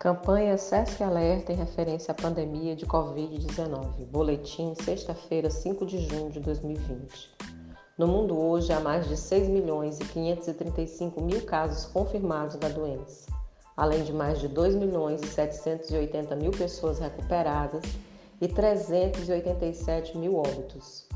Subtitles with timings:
[0.00, 4.06] Campanha SESC Alerta em referência à pandemia de Covid-19.
[4.06, 7.36] Boletim, sexta-feira, 5 de junho de 2020.
[7.98, 13.30] No mundo hoje há mais de 6 milhões e 535 mil casos confirmados da doença,
[13.76, 17.84] além de mais de 2 milhões e 780 mil pessoas recuperadas
[18.40, 21.06] e 387 mil óbitos.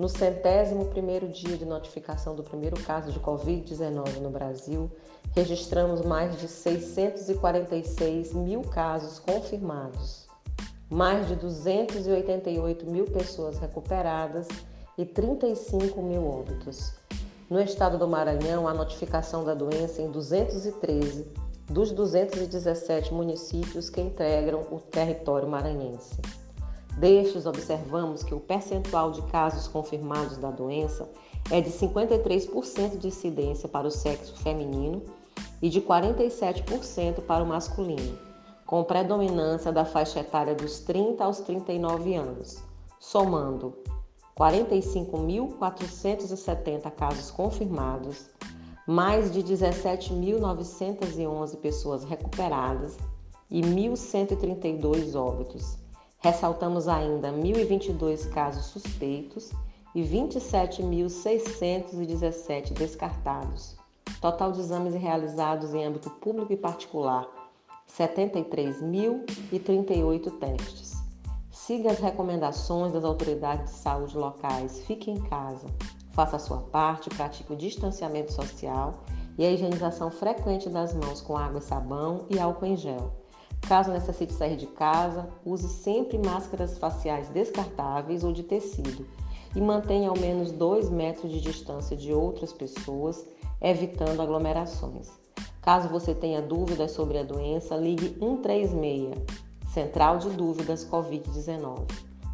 [0.00, 4.90] No centésimo primeiro dia de notificação do primeiro caso de Covid-19 no Brasil,
[5.36, 10.26] registramos mais de 646 mil casos confirmados,
[10.88, 14.48] mais de 288 mil pessoas recuperadas
[14.96, 16.94] e 35 mil óbitos.
[17.50, 21.30] No estado do Maranhão, a notificação da doença em 213
[21.66, 26.16] dos 217 municípios que integram o território maranhense.
[26.96, 31.08] Destes, observamos que o percentual de casos confirmados da doença
[31.50, 35.02] é de 53% de incidência para o sexo feminino
[35.62, 38.18] e de 47% para o masculino,
[38.66, 42.62] com predominância da faixa etária dos 30 aos 39 anos,
[42.98, 43.74] somando
[44.36, 48.28] 45.470 casos confirmados,
[48.86, 52.98] mais de 17.911 pessoas recuperadas
[53.50, 55.80] e 1.132 óbitos
[56.22, 59.52] Ressaltamos ainda 1.022 casos suspeitos
[59.94, 63.74] e 27.617 descartados.
[64.20, 67.26] Total de exames realizados em âmbito público e particular,
[67.88, 71.02] 73.038 testes.
[71.50, 75.68] Siga as recomendações das autoridades de saúde locais, fique em casa,
[76.12, 78.92] faça a sua parte, pratique o distanciamento social
[79.38, 83.19] e a higienização frequente das mãos com água e sabão e álcool em gel.
[83.66, 89.06] Caso necessite sair de casa, use sempre máscaras faciais descartáveis ou de tecido
[89.54, 93.26] e mantenha ao menos 2 metros de distância de outras pessoas,
[93.60, 95.08] evitando aglomerações.
[95.60, 99.14] Caso você tenha dúvidas sobre a doença, ligue 136,
[99.72, 101.86] Central de Dúvidas Covid-19.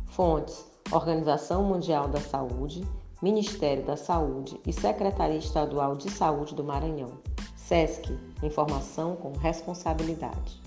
[0.06, 2.86] Fontes: Organização Mundial da Saúde,
[3.20, 7.12] Ministério da Saúde e Secretaria Estadual de Saúde do Maranhão.
[7.56, 10.65] SESC Informação com responsabilidade.